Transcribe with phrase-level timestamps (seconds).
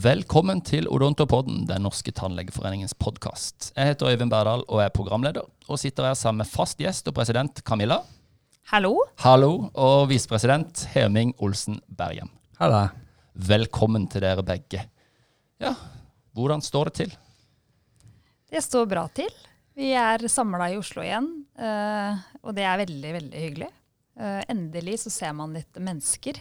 [0.00, 3.66] Velkommen til Odontopodden, den norske tannlegeforeningens podkast.
[3.74, 7.16] Jeg heter Øyvind Berdal og er programleder, og sitter her sammen med fast gjest og
[7.18, 7.98] president Camilla.
[8.70, 8.94] Hallo.
[9.20, 12.30] Hallo, og visepresident Heming Olsen Bergem.
[12.56, 12.86] Hallo.
[13.34, 14.86] Velkommen til dere begge.
[15.60, 15.74] Ja,
[16.32, 17.12] hvordan står det til?
[18.48, 19.28] Det står bra til.
[19.76, 21.28] Vi er samla i Oslo igjen,
[21.60, 23.68] eh, og det er veldig, veldig hyggelig.
[24.16, 26.40] Eh, endelig så ser man litt mennesker.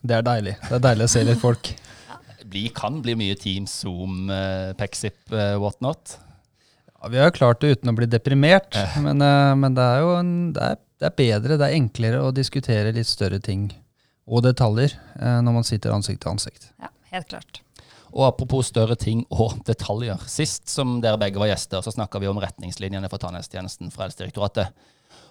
[0.00, 0.56] Det er deilig.
[0.64, 1.70] Det er deilig å se litt folk.
[2.50, 6.16] Det kan bli mye Teams, Zoom, eh, Pexip, eh, whatnot.
[6.90, 8.74] Ja, vi har klart det uten å bli deprimert,
[9.04, 12.24] men, eh, men det er jo en, det er, det er bedre, det er enklere
[12.24, 13.68] å diskutere litt større ting
[14.26, 16.68] og detaljer når man sitter ansikt til ansikt.
[16.82, 17.62] Ja, helt klart.
[18.10, 20.18] Og apropos større ting og detaljer.
[20.30, 24.74] Sist som dere begge var gjester, så snakka vi om retningslinjene for tannhelsetjenesten fra Helsedirektoratet.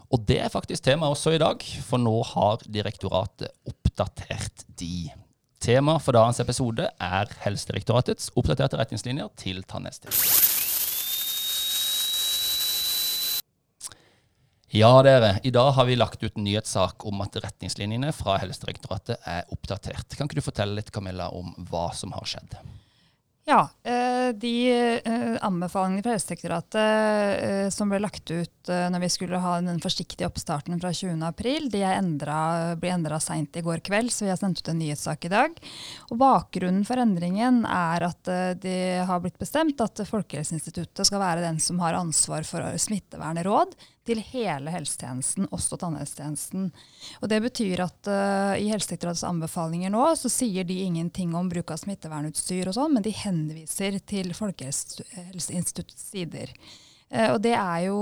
[0.09, 4.38] Og det er faktisk tema også i dag, for nå har direktoratet oppdatert
[4.79, 5.09] de.
[5.59, 10.47] Tema for dagens episode er Helsedirektoratets oppdaterte retningslinjer til tannhelsetjenesten.
[14.69, 15.39] Ja, dere.
[15.43, 20.13] I dag har vi lagt ut en nyhetssak om at retningslinjene fra Helsedirektoratet er oppdatert.
[20.13, 22.53] Kan ikke du fortelle litt, Camilla, om hva som har skjedd?
[23.49, 24.71] Ja, eh, de
[25.05, 26.75] eh, anbefalingene fra Helsedirektoratet
[27.41, 31.79] eh, som ble lagt ut når vi skulle ha den forsiktige oppstarten fra 20.4, de
[31.87, 35.31] endret, ble endra seint i går kveld, så vi har sendt ut en nyhetssak i
[35.33, 35.57] dag.
[36.11, 38.29] Og Bakgrunnen for endringen er at
[38.61, 43.73] det har blitt bestemt at Folkehelseinstituttet skal være den som har ansvar for smittevernråd
[44.09, 46.69] til hele helsetjenesten, også tannhelsetjenesten.
[47.21, 51.73] Og Det betyr at uh, i Helsedirektoratets anbefalinger nå så sier de ingenting om bruk
[51.75, 56.53] av smittevernutstyr og sånn, men de henviser til Folkehelseinstituttets sider.
[57.13, 58.01] Uh, og det er jo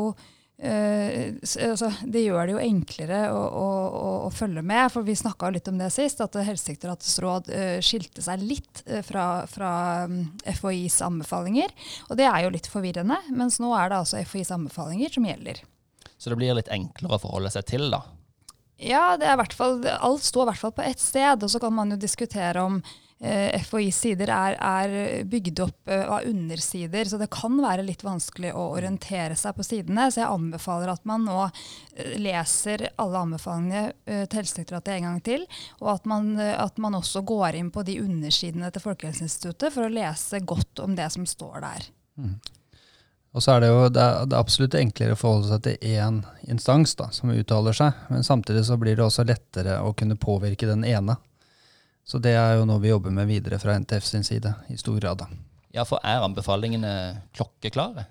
[0.57, 1.37] Uh,
[1.69, 4.87] altså, det gjør det jo enklere å, å, å, å følge med.
[4.89, 9.45] for Vi snakka litt om det sist, at Helsedirektoratets råd uh, skilte seg litt fra,
[9.45, 9.71] fra
[10.09, 11.69] um, FHIs anbefalinger.
[12.09, 13.21] Og det er jo litt forvirrende.
[13.37, 15.61] Mens nå er det altså FHIs anbefalinger som gjelder.
[16.17, 18.03] Så det blir litt enklere å forholde seg til, da?
[18.77, 21.43] Ja, det er hvert fall, alt står i hvert fall på ett sted.
[21.43, 22.77] Og så kan man jo diskutere om
[23.19, 28.05] eh, FHIs sider er, er bygd opp eh, av undersider, så det kan være litt
[28.05, 30.09] vanskelig å orientere seg på sidene.
[30.11, 35.23] Så jeg anbefaler at man nå eh, leser alle anbefalingene eh, til Helsedirektoratet en gang
[35.25, 35.47] til.
[35.81, 39.87] Og at man, eh, at man også går inn på de undersidene til Folkehelseinstituttet for
[39.87, 41.89] å lese godt om det som står der.
[42.21, 42.37] Mm.
[43.35, 45.97] Og så er det jo det er, det er absolutt enklere å forholde seg til
[45.99, 50.17] én instans da, som uttaler seg, men samtidig så blir det også lettere å kunne
[50.19, 51.17] påvirke den ene.
[52.07, 54.99] Så det er jo noe vi jobber med videre fra NTF sin side, i stor
[55.01, 55.25] grad.
[55.25, 55.27] da.
[55.75, 56.93] Ja, for er anbefalingene
[57.35, 58.07] klokkeklare?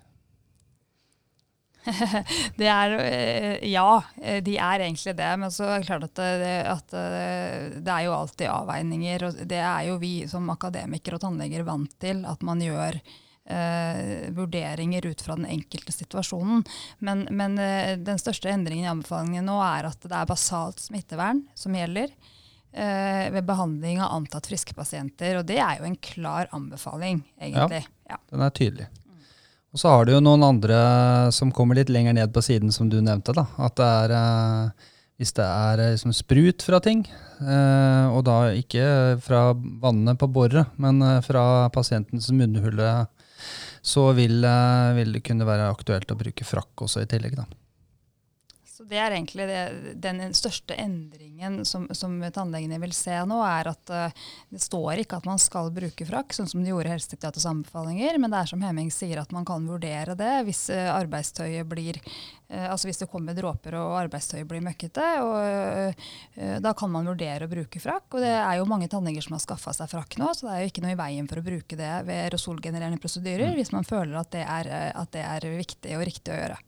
[2.60, 4.02] det er eh, Ja,
[4.42, 5.30] de er egentlig det.
[5.40, 9.26] Men så er det klart at det, at eh, det er jo alltid avveininger.
[9.28, 13.00] Og det er jo vi som akademikere og tannleger vant til at man gjør
[13.46, 16.64] eh, vurderinger ut fra den enkelte situasjonen.
[16.98, 21.44] Men, men eh, den største endringen i anbefalingene nå er at det er basalt smittevern
[21.54, 22.10] som gjelder
[22.72, 25.40] eh, ved behandling av antatt friske pasienter.
[25.40, 27.84] Og det er jo en klar anbefaling, egentlig.
[28.10, 28.90] Ja, den er tydelig.
[29.76, 30.76] Og så har du jo noen andre
[31.36, 33.34] som kommer litt lenger ned på siden, som du nevnte.
[33.36, 34.86] da, At det er eh,
[35.20, 37.02] hvis det er eh, liksom sprut fra ting,
[37.40, 38.86] eh, og da ikke
[39.20, 42.94] fra vannet på boret, men fra pasientens munnhulle
[43.86, 47.36] så vil, eh, vil, det kunne være aktuelt å bruke frakk også i tillegg.
[47.38, 47.46] Da.
[48.86, 49.62] Det er egentlig det,
[50.02, 55.18] den største endringen som, som, tannlegene vil se nå, er at uh, det står ikke
[55.18, 58.50] at man skal bruke frakk, sånn som de gjorde i Helsedirektoratets anbefalinger, men det er
[58.52, 63.02] som Hemming sier at man kan vurdere det hvis uh, arbeidstøyet blir uh, altså hvis
[63.02, 65.06] det kommer dråper og arbeidstøyet blir møkkete.
[65.26, 68.06] og Da kan man vurdere å bruke frakk.
[68.14, 70.62] Og det er jo mange tannleger som har skaffa seg frakk nå, så det er
[70.62, 73.58] jo ikke noe i veien for å bruke det ved aerosolgenererende prosedyrer mm.
[73.58, 76.62] hvis man føler at det, er, at det er viktig og riktig å gjøre.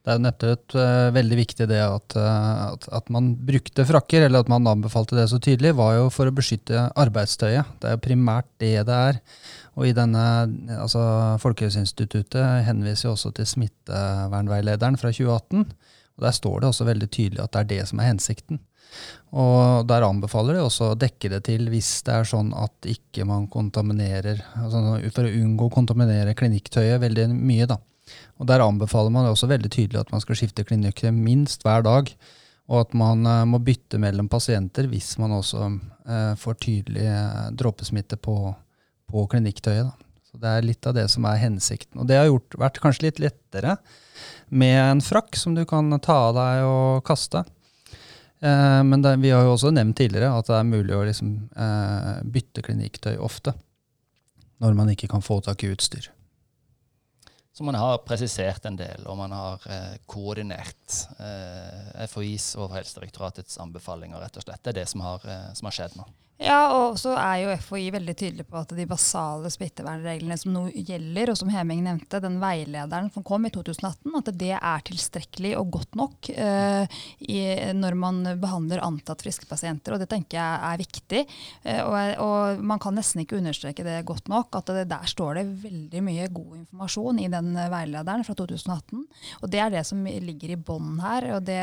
[0.00, 4.24] Det er jo nettopp uh, veldig viktig det at, uh, at, at, man brukte frakker,
[4.24, 7.74] eller at man anbefalte det så tydelig, var jo for å beskytte arbeidstøyet.
[7.82, 9.20] Det er jo primært det det er.
[9.76, 10.24] Og i denne,
[10.80, 11.02] altså
[11.42, 15.68] Folkehelseinstituttet henviser jo også til smittevernveilederen fra 2018.
[16.16, 18.64] og Der står det også veldig tydelig at det er det som er hensikten.
[19.36, 23.28] Og Der anbefaler de også å dekke det til hvis det er sånn at ikke
[23.28, 27.68] man kontaminerer, altså for å unngå å kontaminere klinikktøyet veldig mye.
[27.68, 27.76] da.
[28.40, 32.12] Og Der anbefaler man også veldig tydelig at man skal skifte klinikker minst hver dag.
[32.70, 35.64] Og at man uh, må bytte mellom pasienter hvis man også
[36.06, 38.36] eh, får tydelig uh, dråpesmitte på,
[39.10, 39.90] på klinikktøyet.
[39.90, 40.10] Da.
[40.30, 41.98] Så Det er litt av det som er hensikten.
[41.98, 43.74] Og det har gjort, vært kanskje litt lettere
[44.48, 47.42] med en frakk som du kan ta av deg og kaste.
[48.40, 51.34] Eh, men det, vi har jo også nevnt tidligere at det er mulig å liksom,
[51.50, 53.54] eh, bytte klinikktøy ofte.
[54.60, 56.10] Når man ikke kan få tak i utstyr.
[57.60, 63.58] Så man har presisert en del, og man har eh, koordinert eh, FHIs og Helsedirektoratets
[63.60, 64.62] anbefalinger, rett og slett.
[64.64, 66.06] Det er det som har, eh, som har skjedd nå.
[66.40, 70.62] Ja, og så er jo FHI veldig tydelig på at de basale smittevernreglene som nå
[70.72, 75.50] gjelder, og som Heming nevnte, den veilederen som kom i 2018, at det er tilstrekkelig
[75.60, 77.42] og godt nok eh, i,
[77.76, 79.92] når man behandler antatt friske pasienter.
[79.92, 81.20] Og det tenker jeg er viktig.
[81.60, 84.56] Eh, og, og, man kan nesten ikke understreke det godt nok.
[84.62, 89.04] at det, Der står det veldig mye god informasjon i den veilederen fra 2018.
[89.42, 91.28] Og det er det som ligger i bånn her.
[91.36, 91.60] Og det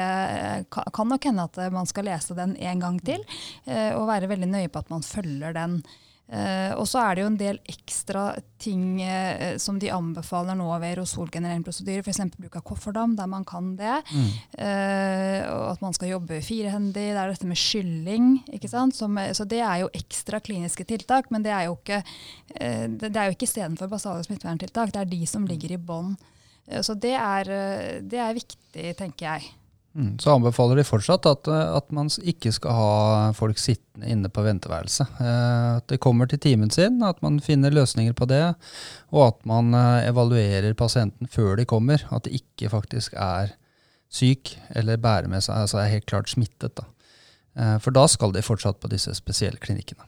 [0.69, 3.25] kan, kan nok hende at man skal lese den en gang til,
[3.65, 5.81] eh, og være veldig nøye på at man følger den.
[6.27, 8.23] Uh, og så er det jo en del ekstra
[8.59, 12.19] ting uh, som de anbefaler nå ved aerosolgenererende prosedyrer, f.eks.
[12.35, 14.01] bruk av kofferdam der man kan det.
[14.11, 14.25] Mm.
[14.59, 17.13] Uh, og at man skal jobbe firehendig.
[17.15, 18.27] Det er dette med skylling.
[18.57, 18.97] ikke sant?
[18.97, 22.01] Som, så det er jo ekstra kliniske tiltak, men det er jo ikke,
[22.51, 24.91] det, det er jo ikke istedenfor basale smitteverntiltak.
[24.91, 26.17] Det er de som ligger i bånn.
[26.83, 27.53] så det er,
[28.03, 29.47] det er viktig, tenker jeg.
[29.97, 34.29] Mm, så anbefaler de fortsatt at, eh, at, man ikke skal ha folk sittende inne
[34.29, 35.15] på venteværelset.
[35.23, 38.44] Eh, at det kommer til timen sin, at man finner løsninger på det,
[39.09, 42.05] og at man eh, evaluerer pasienten før de kommer.
[42.13, 43.55] At de ikke faktisk er
[44.13, 46.77] syk eller bærer med seg, altså er helt klart smittet.
[46.77, 46.85] Da.
[47.81, 50.05] For da skal de fortsatt på disse spesielle klinikkene.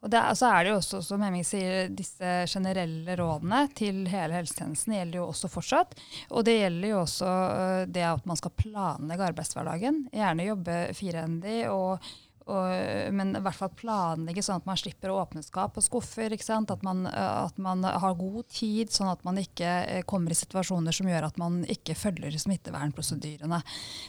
[0.00, 4.96] Og så er det jo også, som Hemming sier, disse generelle rådene til hele helsetjenesten
[4.96, 5.92] gjelder jo også fortsatt.
[6.32, 10.06] Og det gjelder jo også øh, det at man skal planlegge arbeidshverdagen.
[10.14, 12.10] Gjerne jobbe firehendig og
[12.48, 16.32] og, men i hvert fall planlegge sånn at man slipper å åpne skap og skuffer.
[16.32, 20.94] At man, at, man, har god tid, sånn at man ikke eh, kommer i situasjoner
[20.94, 23.60] som gjør at man ikke følger smittevernprosedyrene.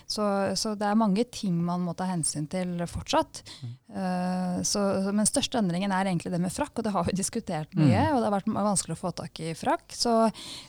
[0.09, 0.25] Så,
[0.57, 3.43] så det er mange ting man må ta hensyn til fortsatt.
[3.61, 3.75] Mm.
[3.91, 4.81] Uh, så,
[5.11, 8.07] men største endringen er egentlig det med frakk, og det har vi diskutert mye.
[8.07, 8.15] Mm.
[8.15, 9.91] Og det har vært vanskelig å få tak i frakk.
[9.93, 10.15] Så,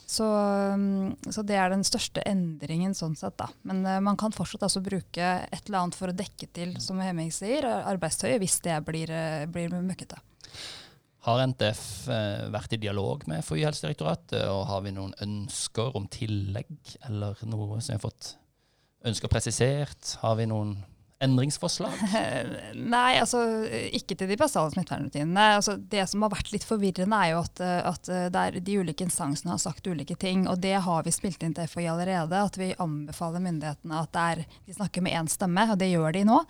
[0.04, 0.28] så,
[1.30, 3.48] så det er den største endringen sånn sett, da.
[3.68, 7.00] Men uh, man kan fortsatt altså bruke et eller annet for å dekke til, som
[7.02, 10.20] Hemming sier blir arbeidstøyet hvis det blir, eh, blir møkkete.
[11.22, 16.08] Har NTF eh, vært i dialog med FHI Helsedirektoratet, og har vi noen ønsker om
[16.10, 18.32] tillegg, eller noe som vi har fått
[19.06, 20.16] ønsker presisert?
[20.22, 20.80] Har vi noen
[21.22, 21.94] endringsforslag?
[22.96, 23.44] Nei, altså
[23.94, 25.46] ikke til de basale smittevernrutinene.
[25.60, 29.62] Altså, det som har vært litt forvirrende, er jo at, at de ulike instansene har
[29.62, 30.48] sagt ulike ting.
[30.50, 34.44] Og det har vi spilt inn til FHI allerede, at vi anbefaler myndighetene at er,
[34.66, 36.42] de snakker med én stemme, og det gjør de nå.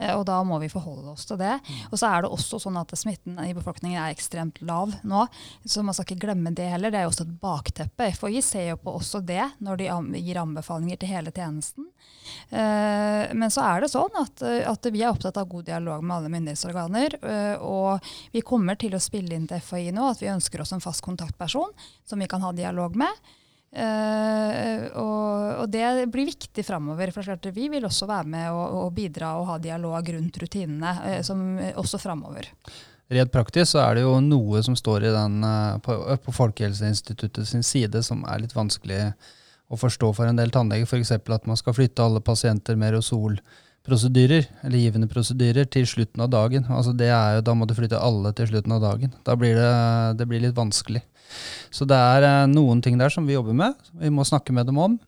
[0.00, 1.56] Eh, og da må vi forholde oss til det.
[1.60, 1.80] Mm.
[1.90, 5.26] Og så er det også sånn at smitten i befolkningen er ekstremt lav nå.
[5.64, 6.92] Så man skal ikke glemme det heller.
[6.92, 8.10] Det er jo også et bakteppe.
[8.16, 11.90] FHI ser jo på også det når de gir anbefalinger til hele tjenesten.
[12.50, 16.16] Eh, men så er det sånn at, at vi er opptatt av god dialog med
[16.16, 17.18] alle myndighetsorganer.
[17.20, 20.74] Eh, og vi kommer til å spille inn til FHI nå at vi ønsker oss
[20.76, 21.74] en fast kontaktperson
[22.08, 23.30] som vi kan ha dialog med.
[23.70, 27.12] Uh, og, og, det blir viktig framover.
[27.14, 31.20] For vi vil også være med og, og bidra og ha dialog rundt rutinene uh,
[31.26, 31.44] som,
[31.78, 32.50] også framover.
[33.10, 37.66] Redd praktisk så er det jo noe som står den, uh, på, på Folkehelseinstituttet sin
[37.66, 39.12] side som er litt vanskelig
[39.70, 40.88] å forstå for en del tannleger.
[40.88, 41.14] F.eks.
[41.14, 42.96] at man skal flytte alle pasienter med
[43.88, 46.64] Rosol-prosedyrer, eller givende prosedyrer, til slutten av dagen.
[46.68, 49.12] Altså det er jo, Da må du flytte alle til slutten av dagen.
[49.24, 51.02] Da blir det, det blir litt vanskelig.
[51.70, 54.66] Så det er eh, noen ting der som vi jobber med, vi må snakke med
[54.66, 54.98] dem om.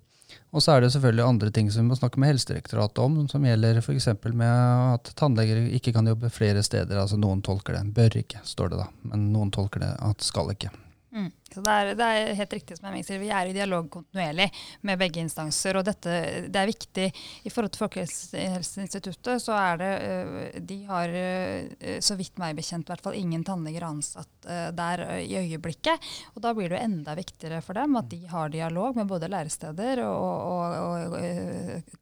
[0.52, 3.44] Og så er det selvfølgelig andre ting som vi må snakke med Helsedirektoratet om, som
[3.44, 4.08] gjelder f.eks.
[4.22, 7.00] med at tannleger ikke kan jobbe flere steder.
[7.00, 7.86] Altså noen tolker det.
[7.96, 8.88] Bør ikke, står det da.
[9.08, 10.70] Men noen tolker det at skal ikke.
[11.12, 11.28] Mm.
[11.52, 14.46] Så det er, det er, helt riktig som jeg sier, Vi er i dialog kontinuerlig
[14.88, 15.76] med begge instanser.
[15.76, 16.14] og dette,
[16.48, 17.08] Det er viktig.
[17.44, 22.88] I forhold til Folkehelseinstituttet så er det øh, De har øh, så vidt meg bekjent
[22.88, 26.00] hvert fall ingen tannleger ansatt øh, der i øyeblikket.
[26.34, 30.00] og Da blir det enda viktigere for dem at de har dialog med både læresteder
[30.06, 31.18] og, og, og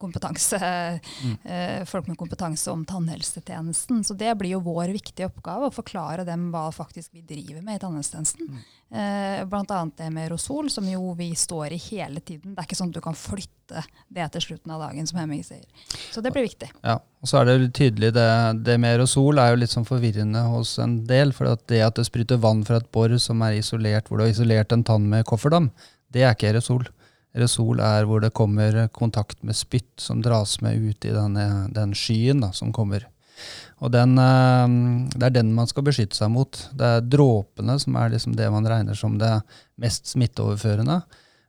[0.01, 1.87] mm.
[1.87, 4.03] folk med kompetanse om tannhelsetjenesten.
[4.05, 7.79] Så det blir jo vår viktige oppgave å forklare dem hva faktisk vi driver med
[7.79, 8.49] i tannhelsetjenesten.
[8.51, 8.61] Mm.
[8.91, 9.91] Eh, Bl.a.
[9.97, 12.55] det med Rosol, som jo vi står i hele tiden.
[12.55, 15.45] Det er ikke sånn at du kan flytte det til slutten av dagen, som Hemming
[15.47, 15.63] sier.
[16.11, 16.73] Så det blir viktig.
[16.83, 18.29] Ja, og så er det tydelig det,
[18.67, 21.35] det med Rosol er jo litt sånn forvirrende hos en del.
[21.37, 24.27] For at det at det spruter vann fra et bor som er isolert, hvor du
[24.27, 25.71] har isolert en tann med kofferdam,
[26.11, 26.89] det er ikke aerosol.
[27.37, 31.95] Aerosol er hvor det kommer kontakt med spytt som dras med ut i denne, den
[31.95, 33.07] skyen da, som kommer.
[33.81, 36.53] Og den, eh, Det er den man skal beskytte seg mot.
[36.75, 39.43] Det er dråpene som er liksom det man regner som det
[39.79, 41.03] mest smitteoverførende.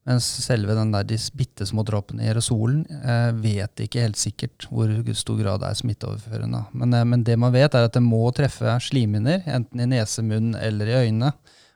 [0.07, 4.65] Mens selve den der, de bitte små dråpene i aerosolen eh, vet ikke helt sikkert
[4.71, 6.65] hvor stor grad det er smitteoverførende.
[6.73, 10.23] Men, eh, men, det man vet, er at det må treffe slimhinner, enten i nese,
[10.25, 11.33] munn eller i øynene.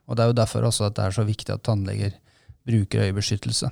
[0.08, 2.18] Og det er jo derfor også at det er så viktig at tannleger
[2.66, 3.70] bruker øyebeskyttelse.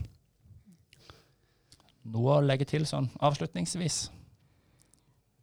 [2.11, 4.05] Noe å legge til sånn avslutningsvis?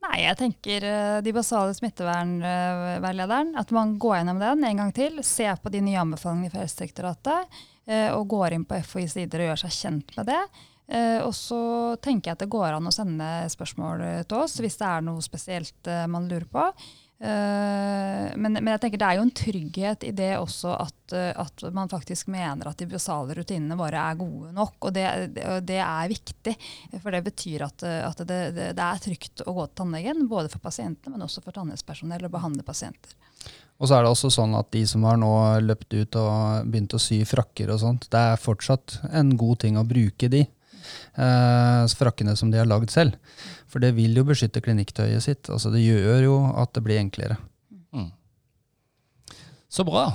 [0.01, 3.53] Nei, jeg tenker uh, de basale smittevernveilederen.
[3.61, 5.21] At man går gjennom den en gang til.
[5.27, 7.61] Ser på de nye anbefalingene fra Helsedirektoratet.
[7.91, 10.41] Uh, og går inn på FHIs sider og gjør seg kjent med det.
[10.91, 11.61] Uh, og så
[12.03, 15.23] tenker jeg at det går an å sende spørsmål til oss hvis det er noe
[15.25, 16.65] spesielt man lurer på.
[17.21, 21.65] Uh, men, men, jeg tenker det er jo en trygghet i det også at, at
[21.77, 24.77] man faktisk mener at de basale rutinene våre er gode nok.
[24.89, 26.55] Og det, det, det er viktig.
[26.97, 30.29] For det betyr at, at det, det, er trygt å gå til tannlegen.
[30.31, 33.17] Både for pasientene, men også for tannhelsepersonell å behandle pasienter.
[33.81, 35.33] Og så er det også sånn at de som har nå
[35.65, 39.79] løpt ut og begynt å sy frakker og sånt, det er fortsatt en god ting
[39.81, 40.45] å bruke de
[41.15, 43.17] eh, frakkene som de har lagd selv.
[43.71, 45.51] For det vil jo beskytte klinikktøyet sitt.
[45.53, 47.39] Altså Det gjør jo at det blir enklere.
[47.95, 48.11] Mm.
[49.71, 50.09] Så bra.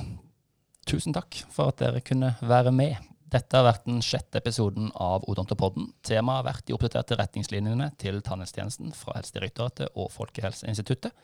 [0.86, 2.98] Tusen takk for at dere kunne være med.
[3.36, 5.90] Dette har vært den sjette episoden av Odontopodden.
[6.06, 11.16] Temaet har vært de oppdaterte retningslinjene til tannhelsetjenesten fra Helsedirektoratet og Folkehelseinstituttet.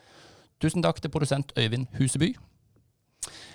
[0.62, 2.34] Tusen takk til produsent Øyvind Huseby.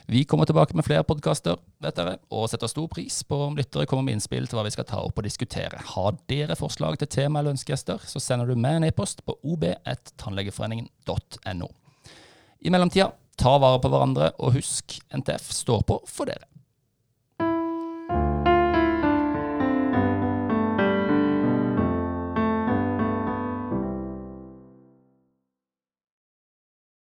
[0.09, 4.15] Vi kommer tilbake med flere podkaster og setter stor pris på om lyttere kommer med
[4.15, 5.75] innspill til hva vi skal ta opp og diskutere.
[5.83, 11.67] Har dere forslag til tema eller ønskegjester, så sender du meg en e-post på ob1tannlegeforeningen.no.
[12.63, 16.46] I mellomtida, ta vare på hverandre, og husk, NTF står på for dere.